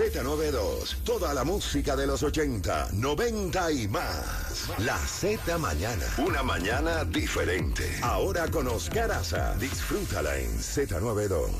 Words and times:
Z92, 0.00 1.04
toda 1.04 1.34
la 1.34 1.44
música 1.44 1.94
de 1.94 2.06
los 2.06 2.22
80, 2.22 2.88
90 2.94 3.72
y 3.72 3.86
más. 3.86 4.72
La 4.78 4.96
Z 4.96 5.58
Mañana, 5.58 6.06
una 6.26 6.42
mañana 6.42 7.04
diferente. 7.04 7.84
Ahora 8.00 8.50
con 8.50 8.66
Oscar 8.68 9.12
Aza, 9.12 9.54
disfrútala 9.58 10.38
en 10.38 10.48
Z92. 10.52 11.50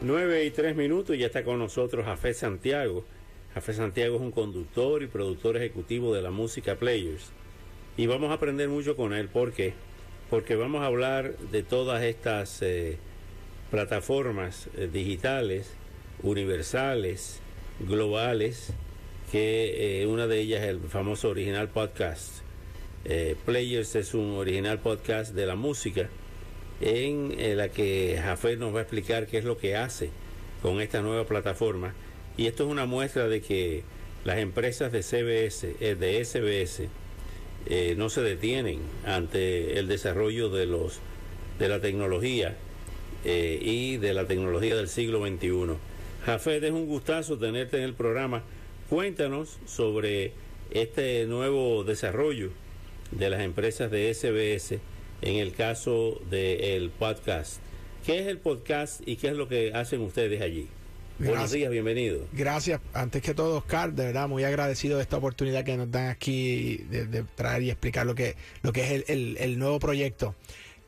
9 0.00 0.44
y 0.44 0.50
3 0.50 0.74
minutos 0.74 1.14
y 1.14 1.20
ya 1.20 1.26
está 1.26 1.44
con 1.44 1.60
nosotros 1.60 2.04
Jafé 2.04 2.34
Santiago. 2.34 3.04
Jafé 3.54 3.72
Santiago 3.72 4.16
es 4.16 4.22
un 4.22 4.32
conductor 4.32 5.04
y 5.04 5.06
productor 5.06 5.56
ejecutivo 5.58 6.12
de 6.16 6.22
la 6.22 6.32
música 6.32 6.74
Players. 6.74 7.30
Y 7.96 8.08
vamos 8.08 8.32
a 8.32 8.34
aprender 8.34 8.68
mucho 8.68 8.96
con 8.96 9.12
él. 9.12 9.28
¿Por 9.28 9.52
qué? 9.52 9.74
Porque 10.30 10.56
vamos 10.56 10.82
a 10.82 10.86
hablar 10.86 11.38
de 11.38 11.62
todas 11.62 12.02
estas 12.02 12.60
eh, 12.62 12.98
plataformas 13.70 14.68
eh, 14.76 14.90
digitales, 14.92 15.76
universales, 16.26 17.38
globales, 17.80 18.72
que 19.30 20.02
eh, 20.02 20.06
una 20.06 20.26
de 20.26 20.40
ellas 20.40 20.62
es 20.62 20.70
el 20.70 20.80
famoso 20.80 21.30
original 21.30 21.68
podcast. 21.68 22.38
Eh, 23.04 23.36
Players 23.44 23.94
es 23.94 24.14
un 24.14 24.32
original 24.32 24.80
podcast 24.80 25.34
de 25.34 25.46
la 25.46 25.54
música 25.54 26.08
en 26.80 27.34
eh, 27.38 27.54
la 27.54 27.68
que 27.68 28.20
Jafé 28.22 28.56
nos 28.56 28.74
va 28.74 28.80
a 28.80 28.82
explicar 28.82 29.26
qué 29.28 29.38
es 29.38 29.44
lo 29.44 29.56
que 29.56 29.76
hace 29.76 30.10
con 30.62 30.80
esta 30.80 31.00
nueva 31.00 31.24
plataforma. 31.26 31.94
Y 32.36 32.46
esto 32.46 32.64
es 32.64 32.70
una 32.70 32.86
muestra 32.86 33.28
de 33.28 33.40
que 33.40 33.84
las 34.24 34.38
empresas 34.38 34.90
de 34.90 35.02
CBS, 35.02 35.74
de 35.78 36.24
SBS, 36.24 36.88
no 37.96 38.10
se 38.10 38.22
detienen 38.22 38.80
ante 39.04 39.78
el 39.78 39.88
desarrollo 39.88 40.50
de 40.50 40.66
los 40.66 41.00
de 41.58 41.68
la 41.68 41.80
tecnología 41.80 42.56
y 43.24 43.96
de 43.96 44.14
la 44.14 44.26
tecnología 44.26 44.76
del 44.76 44.88
siglo 44.88 45.24
XXI. 45.26 45.76
Jafet, 46.26 46.64
es 46.64 46.72
un 46.72 46.86
gustazo 46.86 47.38
tenerte 47.38 47.76
en 47.76 47.84
el 47.84 47.94
programa. 47.94 48.42
Cuéntanos 48.88 49.58
sobre 49.64 50.32
este 50.72 51.24
nuevo 51.26 51.84
desarrollo 51.84 52.50
de 53.12 53.30
las 53.30 53.40
empresas 53.42 53.92
de 53.92 54.12
SBS 54.12 54.80
en 55.22 55.36
el 55.36 55.52
caso 55.52 56.20
del 56.28 56.90
podcast. 56.90 57.60
¿Qué 58.04 58.18
es 58.18 58.26
el 58.26 58.38
podcast 58.38 59.06
y 59.06 59.16
qué 59.16 59.28
es 59.28 59.34
lo 59.34 59.46
que 59.48 59.72
hacen 59.72 60.00
ustedes 60.00 60.42
allí? 60.42 60.66
Buenos 61.18 61.52
días, 61.52 61.70
bienvenido. 61.70 62.26
Gracias, 62.32 62.80
antes 62.92 63.22
que 63.22 63.32
todo, 63.32 63.58
Oscar, 63.58 63.92
de 63.92 64.06
verdad, 64.06 64.28
muy 64.28 64.42
agradecido 64.44 64.96
de 64.96 65.02
esta 65.02 65.16
oportunidad 65.16 65.64
que 65.64 65.76
nos 65.76 65.90
dan 65.90 66.08
aquí 66.08 66.78
de, 66.90 67.06
de 67.06 67.22
traer 67.36 67.62
y 67.62 67.70
explicar 67.70 68.04
lo 68.04 68.14
que, 68.14 68.34
lo 68.62 68.72
que 68.72 68.82
es 68.84 68.90
el, 68.90 69.04
el- 69.08 69.36
el 69.38 69.58
nuevo 69.58 69.78
proyecto. 69.78 70.34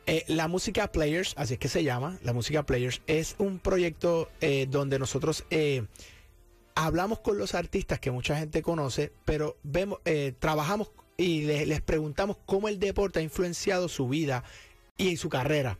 Eh, 0.08 0.24
la 0.26 0.48
música 0.48 0.90
Players, 0.90 1.34
así 1.36 1.54
es 1.54 1.60
que 1.60 1.68
se 1.68 1.84
llama, 1.84 2.18
la 2.22 2.32
música 2.32 2.64
Players, 2.64 3.02
es 3.06 3.34
un 3.38 3.58
proyecto 3.58 4.30
eh, 4.40 4.66
donde 4.68 4.98
nosotros 4.98 5.44
eh, 5.50 5.84
hablamos 6.74 7.20
con 7.20 7.36
los 7.36 7.54
artistas 7.54 8.00
que 8.00 8.10
mucha 8.10 8.38
gente 8.38 8.62
conoce, 8.62 9.12
pero 9.26 9.58
vemos, 9.62 9.98
trabajamos 10.38 10.90
y 11.18 11.42
le- 11.42 11.66
les 11.66 11.82
preguntamos 11.82 12.38
cómo 12.46 12.68
el 12.68 12.78
deporte 12.78 13.18
ha 13.18 13.22
influenciado 13.22 13.88
su 13.88 14.08
vida 14.08 14.44
y 14.96 15.18
su 15.18 15.28
carrera. 15.28 15.78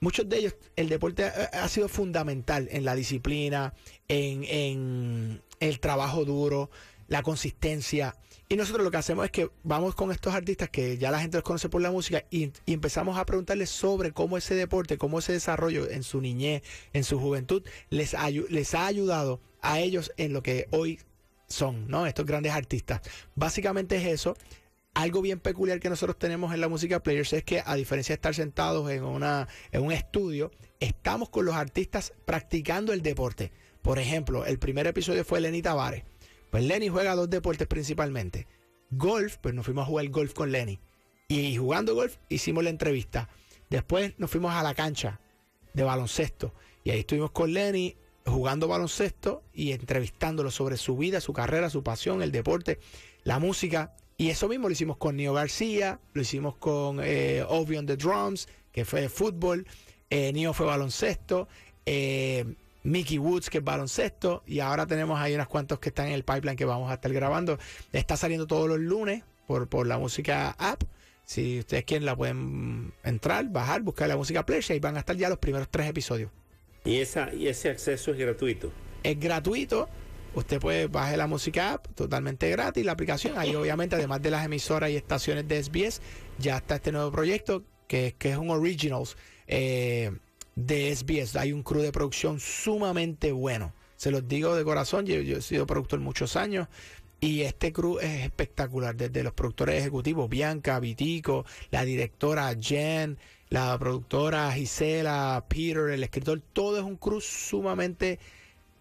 Muchos 0.00 0.28
de 0.28 0.38
ellos, 0.38 0.56
el 0.76 0.88
deporte 0.88 1.24
ha, 1.24 1.68
sido 1.68 1.88
fundamental 1.88 2.68
en 2.70 2.84
la 2.84 2.94
disciplina, 2.94 3.74
en, 4.06 4.44
en 4.44 5.42
el 5.60 5.80
trabajo 5.80 6.24
duro, 6.24 6.70
la 7.08 7.22
consistencia. 7.22 8.14
Y 8.50 8.56
nosotros 8.56 8.82
lo 8.82 8.90
que 8.90 8.96
hacemos 8.96 9.26
es 9.26 9.30
que 9.30 9.50
vamos 9.62 9.94
con 9.94 10.10
estos 10.10 10.34
artistas 10.34 10.70
que 10.70 10.96
ya 10.96 11.10
la 11.10 11.20
gente 11.20 11.36
los 11.36 11.44
conoce 11.44 11.68
por 11.68 11.82
la 11.82 11.90
música 11.90 12.24
y, 12.30 12.50
empezamos 12.66 13.18
a 13.18 13.26
preguntarles 13.26 13.68
sobre 13.68 14.12
cómo 14.12 14.38
ese 14.38 14.54
deporte, 14.54 14.96
cómo 14.96 15.18
ese 15.18 15.34
desarrollo 15.34 15.90
en 15.90 16.02
su 16.02 16.22
niñez, 16.22 16.62
en 16.94 17.04
su 17.04 17.20
juventud, 17.20 17.62
les, 17.90 18.16
les 18.48 18.74
ha 18.74 18.86
ayudado 18.86 19.40
a 19.60 19.80
ellos 19.80 20.12
en 20.16 20.32
lo 20.32 20.42
que 20.42 20.66
hoy 20.70 20.98
son, 21.46 21.88
¿no? 21.88 22.06
Estos 22.06 22.24
grandes 22.24 22.52
artistas. 22.52 23.02
Básicamente 23.34 23.96
es 23.96 24.06
eso. 24.06 24.34
Algo 24.94 25.20
bien 25.20 25.40
peculiar 25.40 25.78
que 25.78 25.90
nosotros 25.90 26.18
tenemos 26.18 26.54
en 26.54 26.62
la 26.62 26.68
música 26.68 27.02
Players 27.02 27.34
es 27.34 27.44
que 27.44 27.62
a 27.64 27.74
diferencia 27.74 28.14
de 28.14 28.16
estar 28.16 28.34
sentados 28.34 28.90
en, 28.90 29.04
una, 29.04 29.46
en 29.72 29.82
un 29.82 29.92
estudio, 29.92 30.50
estamos 30.80 31.28
con 31.28 31.44
los 31.44 31.54
artistas 31.54 32.14
practicando 32.24 32.94
el 32.94 33.02
deporte. 33.02 33.52
Por 33.82 33.98
ejemplo, 33.98 34.46
el 34.46 34.58
primer 34.58 34.86
episodio 34.86 35.22
fue 35.22 35.42
Lenny 35.42 35.60
Tavares. 35.60 36.04
Pues 36.50 36.64
Lenny 36.64 36.88
juega 36.88 37.14
dos 37.14 37.30
deportes 37.30 37.66
principalmente. 37.66 38.46
Golf, 38.90 39.36
pues 39.38 39.54
nos 39.54 39.64
fuimos 39.64 39.82
a 39.82 39.86
jugar 39.86 40.08
golf 40.08 40.32
con 40.32 40.50
Lenny. 40.50 40.80
Y 41.28 41.56
jugando 41.56 41.94
golf 41.94 42.16
hicimos 42.28 42.64
la 42.64 42.70
entrevista. 42.70 43.28
Después 43.68 44.14
nos 44.18 44.30
fuimos 44.30 44.52
a 44.52 44.62
la 44.62 44.74
cancha 44.74 45.20
de 45.74 45.82
baloncesto. 45.82 46.54
Y 46.84 46.90
ahí 46.90 47.00
estuvimos 47.00 47.32
con 47.32 47.52
Lenny 47.52 47.96
jugando 48.24 48.68
baloncesto 48.68 49.42
y 49.52 49.72
entrevistándolo 49.72 50.50
sobre 50.50 50.76
su 50.76 50.96
vida, 50.96 51.20
su 51.20 51.32
carrera, 51.32 51.70
su 51.70 51.82
pasión, 51.82 52.22
el 52.22 52.32
deporte, 52.32 52.78
la 53.24 53.38
música. 53.38 53.94
Y 54.16 54.30
eso 54.30 54.48
mismo 54.48 54.68
lo 54.68 54.72
hicimos 54.72 54.96
con 54.96 55.16
Neo 55.16 55.32
García, 55.34 56.00
lo 56.12 56.22
hicimos 56.22 56.56
con 56.56 57.00
eh, 57.02 57.44
Obi 57.46 57.76
on 57.76 57.86
the 57.86 57.96
Drums, 57.96 58.48
que 58.72 58.84
fue 58.84 59.02
de 59.02 59.08
fútbol, 59.08 59.66
eh, 60.10 60.50
fue 60.52 60.66
baloncesto, 60.66 61.48
eh, 61.86 62.44
Mickey 62.82 63.18
Woods, 63.18 63.50
que 63.50 63.58
es 63.58 63.64
baloncesto, 63.64 64.42
y 64.46 64.60
ahora 64.60 64.86
tenemos 64.86 65.18
ahí 65.20 65.34
unas 65.34 65.48
cuantos 65.48 65.78
que 65.78 65.88
están 65.90 66.06
en 66.08 66.12
el 66.12 66.24
pipeline 66.24 66.56
que 66.56 66.64
vamos 66.64 66.90
a 66.90 66.94
estar 66.94 67.12
grabando. 67.12 67.58
Está 67.92 68.16
saliendo 68.16 68.46
todos 68.46 68.68
los 68.68 68.78
lunes 68.78 69.24
por, 69.46 69.68
por 69.68 69.86
la 69.86 69.98
música 69.98 70.50
app. 70.58 70.82
Si 71.24 71.58
ustedes 71.58 71.84
quieren, 71.84 72.06
la 72.06 72.16
pueden 72.16 72.92
entrar, 73.04 73.46
bajar, 73.50 73.82
buscar 73.82 74.08
la 74.08 74.16
música 74.16 74.46
Players 74.46 74.70
y 74.70 74.78
van 74.78 74.96
a 74.96 75.00
estar 75.00 75.16
ya 75.16 75.28
los 75.28 75.38
primeros 75.38 75.68
tres 75.68 75.88
episodios. 75.88 76.30
Y, 76.84 76.96
esa, 76.96 77.34
y 77.34 77.48
ese 77.48 77.68
acceso 77.68 78.12
es 78.12 78.18
gratuito. 78.18 78.72
Es 79.02 79.20
gratuito. 79.20 79.88
Usted 80.34 80.60
puede 80.60 80.86
bajar 80.86 81.18
la 81.18 81.26
música 81.26 81.74
app 81.74 81.86
totalmente 81.94 82.48
gratis, 82.50 82.84
la 82.84 82.92
aplicación. 82.92 83.36
Ahí 83.36 83.54
obviamente, 83.54 83.96
además 83.96 84.22
de 84.22 84.30
las 84.30 84.44
emisoras 84.44 84.90
y 84.90 84.96
estaciones 84.96 85.46
de 85.48 85.62
SBS, 85.62 86.00
ya 86.38 86.58
está 86.58 86.76
este 86.76 86.92
nuevo 86.92 87.10
proyecto 87.10 87.64
que, 87.88 88.14
que 88.16 88.30
es 88.30 88.36
un 88.36 88.50
Originals 88.50 89.16
eh, 89.48 90.12
de 90.66 90.94
SBS. 90.94 91.36
Hay 91.36 91.52
un 91.52 91.62
crew 91.62 91.82
de 91.82 91.92
producción 91.92 92.40
sumamente 92.40 93.32
bueno. 93.32 93.72
Se 93.96 94.10
los 94.10 94.26
digo 94.26 94.54
de 94.54 94.64
corazón, 94.64 95.06
yo, 95.06 95.20
yo 95.20 95.38
he 95.38 95.42
sido 95.42 95.66
productor 95.66 96.00
muchos 96.00 96.36
años 96.36 96.68
y 97.20 97.42
este 97.42 97.72
crew 97.72 97.98
es 97.98 98.24
espectacular. 98.24 98.96
Desde 98.96 99.22
los 99.22 99.32
productores 99.32 99.80
ejecutivos, 99.80 100.28
Bianca, 100.28 100.80
Vitico, 100.80 101.44
la 101.70 101.84
directora 101.84 102.54
Jen, 102.60 103.18
la 103.50 103.78
productora 103.78 104.52
Gisela, 104.52 105.44
Peter, 105.48 105.90
el 105.90 106.02
escritor, 106.02 106.40
todo 106.52 106.78
es 106.78 106.84
un 106.84 106.96
crew 106.96 107.20
sumamente 107.20 108.18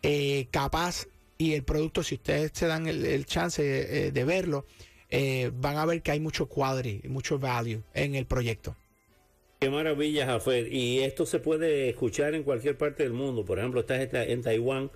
eh, 0.02 0.48
capaz 0.52 1.08
y 1.38 1.54
el 1.54 1.64
producto, 1.64 2.02
si 2.02 2.16
ustedes 2.16 2.52
se 2.54 2.66
dan 2.66 2.88
el, 2.88 3.26
chance 3.28 3.62
eh, 3.62 4.12
de 4.12 4.24
verlo, 4.24 4.66
eh, 5.10 5.52
van 5.54 5.78
a 5.78 5.86
ver 5.86 6.02
que 6.02 6.12
hay 6.12 6.20
mucho 6.20 6.48
quality, 6.48 7.08
mucho 7.08 7.38
value 7.38 7.84
en 7.94 8.16
el 8.16 8.26
proyecto. 8.26 8.76
Qué 9.60 9.70
maravilla, 9.72 10.26
Jafet. 10.28 10.72
Y 10.72 11.00
esto 11.00 11.26
se 11.26 11.40
puede 11.40 11.90
escuchar 11.90 12.36
en 12.36 12.44
cualquier 12.44 12.78
parte 12.78 13.04
del 13.04 13.14
mundo. 13.14 13.44
Por 13.44 13.58
ejemplo, 13.60 13.80
estás 13.80 14.08
en 14.14 14.42
Taiwán, 14.44 14.92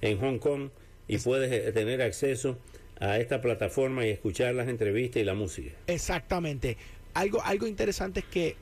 en 0.00 0.18
Hong 0.20 0.38
Kong, 0.38 0.70
y 1.06 1.18
puedes 1.18 1.52
eh, 1.52 1.70
tener 1.72 2.00
acceso 2.00 2.58
a 2.98 3.18
esta 3.18 3.42
plataforma 3.42 4.06
y 4.06 4.10
escuchar 4.10 4.54
las 4.54 4.68
entrevistas 4.68 5.20
y 5.20 5.24
la 5.24 5.34
música. 5.34 5.72
Exactamente. 5.86 6.78
Algo, 7.12 7.42
algo 7.42 7.66
interesante 7.66 8.20
es 8.20 8.26
que 8.26 8.56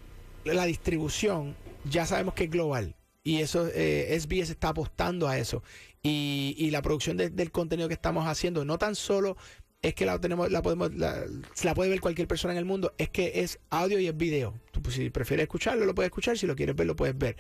la 0.45 0.67
distribución 0.67 1.55
ya 1.89 2.05
sabemos 2.05 2.35
que 2.35 2.45
es 2.45 2.51
global. 2.51 2.97
Y 3.23 3.41
eso, 3.41 3.69
eh, 3.73 4.09
SBS 4.19 4.51
está 4.51 4.71
apostando 4.71 5.29
a 5.29 5.39
eso. 5.39 5.63
Y, 6.03 6.55
y 6.59 6.71
la 6.71 6.83
producción 6.83 7.17
de- 7.17 7.31
del 7.31 7.53
contenido 7.53 7.89
que 7.89 7.95
estamos 7.95 8.27
haciendo, 8.27 8.65
no 8.65 8.77
tan 8.77 8.95
solo 8.97 9.37
es 9.81 9.95
que 9.95 10.05
la 10.05 10.19
tenemos, 10.21 10.51
la 10.51 10.63
podemos, 10.63 10.93
la, 10.95 11.25
la 11.63 11.75
puede 11.75 11.91
ver 11.91 12.01
cualquier 12.01 12.27
persona 12.27 12.53
en 12.55 12.59
el 12.59 12.65
mundo, 12.65 12.93
es 12.99 13.09
que 13.09 13.41
es 13.41 13.61
audio 13.71 13.99
y 14.01 14.09
es 14.09 14.17
video. 14.17 14.55
Pues, 14.85 14.97
si 14.97 15.09
prefieres 15.09 15.45
escucharlo, 15.45 15.87
lo 15.87 15.95
puedes 15.95 16.09
escuchar, 16.09 16.37
si 16.37 16.47
lo 16.47 16.55
quieres 16.55 16.77
ver, 16.77 16.87
lo 16.87 16.95
puedes 16.95 17.17
ver. 17.17 17.37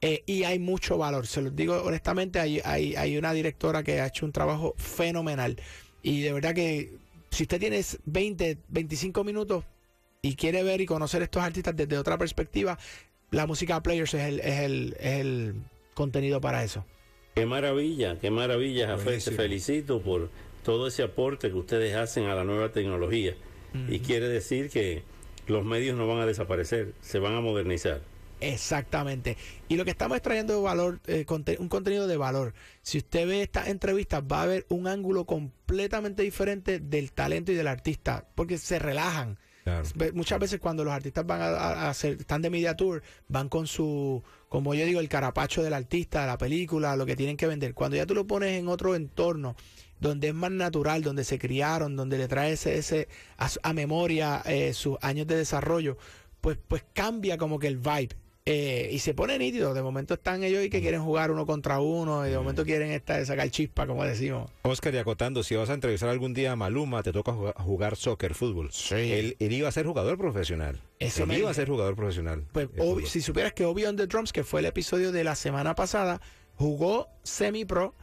Eh, 0.00 0.22
y 0.24 0.44
hay 0.44 0.58
mucho 0.58 0.96
valor, 0.96 1.26
se 1.26 1.42
los 1.42 1.54
digo 1.54 1.82
honestamente, 1.82 2.40
hay, 2.40 2.60
hay, 2.64 2.96
hay 2.96 3.18
una 3.18 3.32
directora 3.32 3.82
que 3.82 4.00
ha 4.00 4.06
hecho 4.06 4.24
un 4.24 4.32
trabajo 4.32 4.74
fenomenal. 4.78 5.56
Y 6.02 6.22
de 6.22 6.32
verdad 6.32 6.54
que 6.54 6.94
si 7.30 7.42
usted 7.42 7.60
tiene 7.60 7.84
20, 8.06 8.58
25 8.68 9.24
minutos 9.24 9.64
y 10.22 10.36
quiere 10.36 10.62
ver 10.62 10.80
y 10.80 10.86
conocer 10.86 11.20
estos 11.22 11.42
artistas 11.42 11.76
desde 11.76 11.98
otra 11.98 12.16
perspectiva, 12.16 12.78
la 13.30 13.46
música 13.46 13.82
Players 13.82 14.14
es 14.14 14.24
el, 14.24 14.40
es 14.40 14.60
el, 14.60 14.96
es 14.98 15.20
el 15.20 15.54
contenido 15.92 16.40
para 16.40 16.64
eso. 16.64 16.82
Qué 17.34 17.44
maravilla, 17.44 18.18
qué 18.18 18.30
maravilla, 18.30 18.86
Jafet. 18.86 19.22
Te 19.22 19.32
felicito 19.32 20.00
por 20.00 20.30
todo 20.64 20.86
ese 20.86 21.02
aporte 21.02 21.50
que 21.50 21.56
ustedes 21.56 21.94
hacen 21.94 22.24
a 22.24 22.34
la 22.34 22.44
nueva 22.44 22.72
tecnología. 22.72 23.34
Y 23.90 23.98
quiere 23.98 24.26
decir 24.26 24.70
que 24.70 25.02
los 25.46 25.64
medios 25.64 25.96
no 25.96 26.06
van 26.06 26.18
a 26.20 26.26
desaparecer, 26.26 26.92
se 27.00 27.18
van 27.18 27.34
a 27.34 27.40
modernizar. 27.40 28.00
Exactamente. 28.40 29.36
Y 29.68 29.76
lo 29.76 29.84
que 29.84 29.90
estamos 29.90 30.16
extrayendo 30.16 30.54
de 30.54 30.60
valor, 30.60 31.00
eh, 31.06 31.24
conte- 31.24 31.56
un 31.58 31.68
contenido 31.68 32.06
de 32.06 32.16
valor. 32.16 32.54
Si 32.82 32.98
usted 32.98 33.26
ve 33.26 33.42
estas 33.42 33.68
entrevistas, 33.68 34.22
va 34.30 34.42
a 34.42 34.46
ver 34.46 34.66
un 34.68 34.86
ángulo 34.86 35.24
completamente 35.24 36.22
diferente 36.22 36.78
del 36.78 37.12
talento 37.12 37.52
y 37.52 37.54
del 37.54 37.66
artista, 37.66 38.26
porque 38.34 38.58
se 38.58 38.78
relajan. 38.78 39.38
Claro. 39.64 39.84
Muchas 40.14 40.38
veces 40.38 40.60
cuando 40.60 40.84
los 40.84 40.92
artistas 40.92 41.26
van 41.26 41.40
a, 41.40 41.46
a- 41.46 41.72
a 41.86 41.90
hacer, 41.90 42.18
están 42.20 42.40
de 42.42 42.50
media 42.50 42.76
tour, 42.76 43.02
van 43.28 43.48
con 43.48 43.66
su, 43.66 44.22
como 44.48 44.74
yo 44.74 44.84
digo, 44.86 45.00
el 45.00 45.08
carapacho 45.08 45.62
del 45.62 45.72
artista, 45.74 46.20
de 46.20 46.26
la 46.28 46.38
película, 46.38 46.94
lo 46.94 47.04
que 47.04 47.16
tienen 47.16 47.36
que 47.36 47.46
vender. 47.48 47.74
Cuando 47.74 47.96
ya 47.96 48.06
tú 48.06 48.14
lo 48.14 48.26
pones 48.26 48.52
en 48.58 48.68
otro 48.68 48.94
entorno, 48.94 49.56
donde 50.00 50.28
es 50.28 50.34
más 50.34 50.50
natural, 50.50 51.02
donde 51.02 51.24
se 51.24 51.38
criaron, 51.38 51.96
donde 51.96 52.18
le 52.18 52.28
trae 52.28 52.52
ese, 52.52 52.76
ese 52.78 53.08
a, 53.36 53.48
su- 53.48 53.60
a 53.62 53.72
memoria 53.72 54.42
eh, 54.46 54.72
sus 54.74 54.96
años 55.00 55.26
de 55.26 55.36
desarrollo, 55.36 55.96
pues, 56.40 56.58
pues 56.68 56.84
cambia 56.92 57.38
como 57.38 57.58
que 57.58 57.66
el 57.68 57.78
vibe. 57.78 58.10
Eh, 58.48 58.90
y 58.92 59.00
se 59.00 59.12
pone 59.12 59.36
nítido. 59.40 59.74
De 59.74 59.82
momento 59.82 60.14
están 60.14 60.44
ellos 60.44 60.64
y 60.64 60.70
que 60.70 60.80
quieren 60.80 61.02
jugar 61.02 61.32
uno 61.32 61.46
contra 61.46 61.80
uno, 61.80 62.24
y 62.24 62.30
de 62.30 62.38
momento 62.38 62.64
quieren 62.64 62.92
estar, 62.92 63.26
sacar 63.26 63.50
chispa, 63.50 63.88
como 63.88 64.04
decimos. 64.04 64.48
Oscar 64.62 64.94
y 64.94 64.98
acotando, 64.98 65.42
si 65.42 65.56
vas 65.56 65.68
a 65.68 65.74
entrevistar 65.74 66.08
algún 66.10 66.32
día 66.32 66.52
a 66.52 66.56
Maluma, 66.56 67.02
te 67.02 67.12
toca 67.12 67.32
jugar, 67.32 67.96
soccer, 67.96 68.34
fútbol. 68.34 68.70
Sí. 68.70 68.94
Él, 68.94 69.36
él 69.40 69.52
iba 69.52 69.68
a 69.68 69.72
ser 69.72 69.84
jugador 69.84 70.16
profesional. 70.16 70.80
Eso 71.00 71.22
él 71.24 71.28
me 71.28 71.38
iba 71.40 71.50
a 71.50 71.54
ser 71.54 71.66
jugador 71.68 71.96
profesional. 71.96 72.44
Pues 72.52 72.68
si 73.06 73.20
supieras 73.20 73.52
que 73.52 73.64
Obi 73.64 73.84
on 73.84 73.96
the 73.96 74.06
Drums, 74.06 74.32
que 74.32 74.44
fue 74.44 74.60
el 74.60 74.66
episodio 74.66 75.10
de 75.10 75.24
la 75.24 75.34
semana 75.34 75.74
pasada, 75.74 76.20
jugó 76.54 77.08
semi-pro 77.24 77.96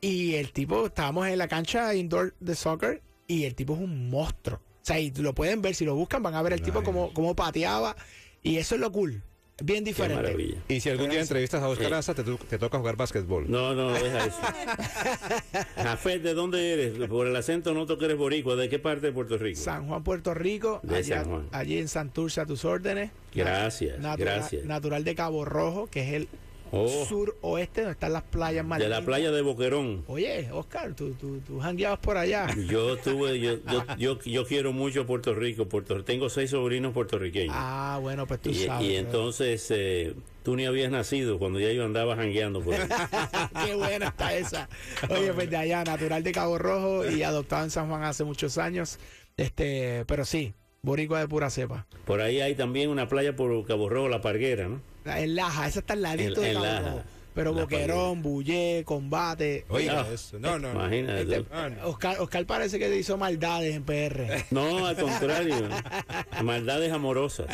y 0.00 0.34
el 0.34 0.52
tipo, 0.52 0.86
estábamos 0.86 1.26
en 1.28 1.38
la 1.38 1.48
cancha 1.48 1.94
indoor 1.94 2.34
de 2.40 2.54
soccer 2.54 3.02
y 3.26 3.44
el 3.44 3.54
tipo 3.54 3.74
es 3.74 3.80
un 3.80 4.10
monstruo. 4.10 4.58
O 4.58 4.84
sea, 4.88 4.98
y 5.00 5.10
lo 5.12 5.34
pueden 5.34 5.60
ver, 5.60 5.74
si 5.74 5.84
lo 5.84 5.94
buscan 5.94 6.22
van 6.22 6.34
a 6.34 6.42
ver 6.42 6.52
el 6.54 6.62
tipo 6.62 6.82
como, 6.82 7.12
como 7.12 7.34
pateaba 7.36 7.94
y 8.42 8.56
eso 8.56 8.74
es 8.76 8.80
lo 8.80 8.90
cool. 8.92 9.22
Bien 9.60 9.82
Qué 9.82 9.90
diferente. 9.90 10.22
maravilla. 10.22 10.62
Y 10.68 10.78
si 10.78 10.88
algún 10.88 11.10
día 11.10 11.20
entrevistas 11.20 11.60
a 11.60 11.68
Oscar. 11.68 11.92
Aza, 11.94 12.14
te, 12.14 12.22
te 12.22 12.58
toca 12.58 12.78
jugar 12.78 12.94
básquetbol. 12.94 13.50
No, 13.50 13.74
no, 13.74 13.90
deja 13.92 14.24
eso. 14.26 14.38
Jafet, 15.76 16.22
¿de 16.22 16.32
dónde 16.34 16.72
eres? 16.74 17.08
Por 17.08 17.26
el 17.26 17.34
acento 17.34 17.74
noto 17.74 17.98
que 17.98 18.04
eres 18.04 18.16
boricua. 18.16 18.54
¿De 18.56 18.68
qué 18.68 18.78
parte 18.78 19.08
de 19.08 19.12
Puerto 19.12 19.36
Rico? 19.36 19.58
San 19.60 19.88
Juan, 19.88 20.04
Puerto 20.04 20.32
Rico, 20.32 20.80
De 20.84 20.96
allá- 20.98 21.22
San 21.22 21.30
Juan. 21.30 21.48
allí 21.52 21.78
en 21.78 21.88
Santurce 21.88 22.40
a 22.40 22.46
tus 22.46 22.64
órdenes. 22.64 23.10
Gracias, 23.34 23.98
Natural, 23.98 24.38
gracias. 24.38 24.64
natural 24.64 25.02
de 25.04 25.14
Cabo 25.16 25.44
Rojo, 25.44 25.88
que 25.88 26.02
es 26.06 26.12
el 26.14 26.28
Oh, 26.70 27.06
suroeste, 27.06 27.82
donde 27.82 27.92
están 27.92 28.12
las 28.12 28.22
playas 28.22 28.64
más 28.64 28.78
de 28.78 28.88
la 28.88 29.02
playa 29.02 29.30
de 29.30 29.42
Boquerón. 29.42 30.04
Oye, 30.06 30.50
Oscar, 30.52 30.94
tú, 30.94 31.12
tú, 31.14 31.40
tú 31.40 31.58
jangueabas 31.60 31.98
por 31.98 32.16
allá. 32.16 32.48
Yo 32.68 32.96
tuve, 33.04 33.40
yo, 33.40 33.58
yo, 33.64 33.84
yo, 33.96 34.18
yo 34.20 34.46
quiero 34.46 34.72
mucho 34.72 35.06
Puerto 35.06 35.34
Rico. 35.34 35.66
Puerto, 35.66 36.04
tengo 36.04 36.28
seis 36.28 36.50
sobrinos 36.50 36.92
puertorriqueños. 36.92 37.54
Ah, 37.56 37.98
bueno, 38.00 38.26
pues 38.26 38.40
tú 38.40 38.50
y, 38.50 38.66
sabes. 38.66 38.86
y 38.86 38.96
entonces 38.96 39.66
eh, 39.70 40.14
tú 40.42 40.56
ni 40.56 40.66
habías 40.66 40.90
nacido 40.90 41.38
cuando 41.38 41.58
ya 41.60 41.72
yo 41.72 41.84
andaba 41.84 42.16
jangueando 42.16 42.60
por 42.60 42.74
ahí. 42.74 42.88
Qué 43.66 43.74
buena 43.74 44.08
está 44.08 44.34
esa. 44.34 44.68
Oye, 45.08 45.32
pues 45.32 45.48
de 45.50 45.56
allá, 45.56 45.84
natural 45.84 46.22
de 46.22 46.32
Cabo 46.32 46.58
Rojo 46.58 47.08
y 47.08 47.22
adoptado 47.22 47.64
en 47.64 47.70
San 47.70 47.88
Juan 47.88 48.02
hace 48.02 48.24
muchos 48.24 48.58
años. 48.58 48.98
Este, 49.36 50.04
pero 50.06 50.24
sí, 50.24 50.52
boricua 50.82 51.20
de 51.20 51.28
pura 51.28 51.50
cepa. 51.50 51.86
Por 52.04 52.20
ahí 52.20 52.40
hay 52.40 52.54
también 52.54 52.90
una 52.90 53.08
playa 53.08 53.34
por 53.36 53.66
Cabo 53.66 53.88
Rojo, 53.88 54.08
La 54.08 54.20
Parguera, 54.20 54.68
¿no? 54.68 54.80
En 55.04 55.34
Laja, 55.36 55.66
esa 55.66 55.80
está 55.80 55.94
al 55.94 56.02
ladito 56.02 56.40
En- 56.40 56.42
de 56.42 56.48
en 56.48 56.54
Cabo 56.54 56.64
Laja. 56.66 56.80
Rojo. 56.90 57.02
Pero 57.38 57.52
Boquerón, 57.52 58.20
Bullé, 58.20 58.82
Combate. 58.84 59.64
Oye, 59.68 59.88
Ah, 59.88 60.04
eso. 60.12 60.40
No, 60.40 60.58
no. 60.58 60.72
no. 60.74 60.80
Imagínate. 60.80 61.22
Este. 61.22 61.44
Ah, 61.52 61.68
no. 61.68 61.86
Oscar, 61.88 62.16
Oscar 62.18 62.44
parece 62.46 62.80
que 62.80 62.96
hizo 62.96 63.16
maldades 63.16 63.76
en 63.76 63.84
PR. 63.84 64.44
No, 64.50 64.84
al 64.86 64.96
contrario. 64.96 65.54
Maldades 66.42 66.90
amorosas. 66.92 67.46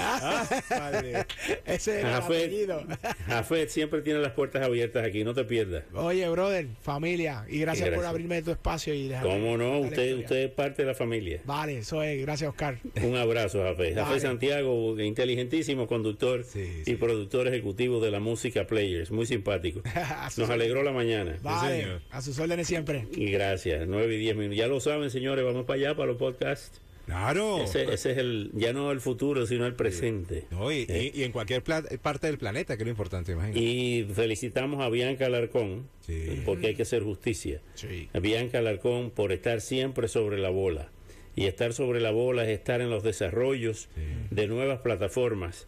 Padre. 0.70 1.26
Ese 1.66 2.00
era 2.00 2.08
el 2.08 2.14
apellido. 2.22 2.82
Jafet 3.26 3.68
siempre 3.68 4.00
tiene 4.00 4.20
las 4.20 4.32
puertas 4.32 4.62
abiertas 4.62 5.04
aquí, 5.04 5.22
no 5.22 5.34
te 5.34 5.44
pierdas. 5.44 5.84
Oye, 5.92 6.26
brother, 6.30 6.66
familia, 6.80 7.44
y 7.48 7.58
gracias, 7.58 7.88
por 7.88 7.98
Gracias. 7.98 8.10
abrirme 8.10 8.40
tu 8.42 8.52
espacio 8.52 8.94
y 8.94 9.08
dejarme 9.08 9.30
¿Cómo 9.32 9.58
no? 9.58 9.80
Usted, 9.80 10.16
usted 10.18 10.36
es 10.44 10.50
parte 10.50 10.80
de 10.82 10.88
la 10.88 10.94
familia. 10.94 11.40
Vale, 11.44 11.78
eso 11.78 12.02
es, 12.02 12.22
gracias, 12.22 12.48
Oscar. 12.48 12.78
Un 13.02 13.16
abrazo, 13.16 13.62
Jafet. 13.62 13.94
Dale. 13.94 14.06
Jafet 14.06 14.22
Santiago, 14.22 14.98
inteligentísimo 15.00 15.86
conductor 15.86 16.42
Sí, 16.44 16.82
y 16.86 16.94
productor 16.94 17.48
ejecutivo 17.48 18.00
de 18.00 18.10
la 18.10 18.20
música 18.20 18.66
Players. 18.66 19.10
Muy 19.10 19.26
simpático. 19.26 19.73
Nos 20.36 20.50
alegró 20.50 20.82
la 20.82 20.92
mañana. 20.92 21.36
Vale, 21.42 21.82
señor. 21.82 22.02
a 22.10 22.20
sus 22.22 22.38
órdenes 22.38 22.66
siempre. 22.66 23.06
Y 23.12 23.30
gracias, 23.30 23.86
9 23.88 24.14
y 24.14 24.18
10 24.18 24.36
minutos. 24.36 24.56
Ya 24.58 24.66
lo 24.66 24.80
saben, 24.80 25.10
señores, 25.10 25.44
vamos 25.44 25.64
para 25.66 25.78
allá, 25.78 25.94
para 25.96 26.08
los 26.08 26.16
podcasts. 26.16 26.80
Claro. 27.06 27.62
Ese, 27.62 27.82
ese 27.92 28.12
es 28.12 28.16
el, 28.18 28.50
ya 28.54 28.72
no 28.72 28.90
el 28.90 29.00
futuro, 29.02 29.46
sino 29.46 29.66
el 29.66 29.74
presente. 29.74 30.46
No, 30.50 30.72
y, 30.72 30.86
Eh. 30.88 31.12
y- 31.14 31.20
y 31.20 31.24
en 31.24 31.32
cualquier 31.32 31.62
pla- 31.62 31.82
parte 32.00 32.28
del 32.28 32.38
planeta, 32.38 32.76
que 32.78 32.82
es 32.82 32.86
lo 32.86 32.90
importante, 32.90 33.32
imagínate. 33.32 33.60
Y 33.60 34.04
felicitamos 34.14 34.80
a 34.82 34.88
Bianca 34.88 35.26
Alarcón, 35.26 35.86
Sí. 36.00 36.42
porque 36.46 36.68
hay 36.68 36.74
que 36.74 36.82
hacer 36.84 37.02
justicia. 37.02 37.60
Sí. 37.74 38.08
A 38.14 38.20
Bianca 38.20 38.58
Alarcón 38.58 39.10
por 39.10 39.32
estar 39.32 39.60
siempre 39.60 40.08
sobre 40.08 40.38
la 40.38 40.48
bola. 40.48 40.88
Y 41.36 41.44
estar 41.44 41.74
sobre 41.74 42.00
la 42.00 42.10
bola 42.10 42.44
es 42.44 42.48
estar 42.50 42.80
en 42.80 42.88
los 42.88 43.02
desarrollos 43.02 43.88
de 44.30 44.46
nuevas 44.46 44.80
plataformas 44.80 45.66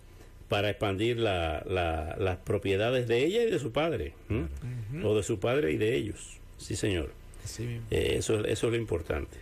para 0.49 0.71
expandir 0.71 1.19
la- 1.19 1.63
la- 1.67 2.17
las 2.19 2.37
propiedades 2.39 3.09
de 3.09 3.25
ella 3.25 3.43
y 3.43 3.51
de 3.51 3.59
su 3.59 3.73
padre. 3.73 4.13
O 5.05 5.15
de 5.17 5.23
su 5.23 5.39
padre 5.41 5.73
y 5.73 5.77
de 5.77 5.95
ellos. 5.97 6.39
Sí, 6.59 6.77
señor. 6.77 7.11
Eh, 7.91 8.15
eso, 8.19 8.45
eso 8.45 8.67
es 8.67 8.73
lo 8.73 8.77
importante. 8.79 9.39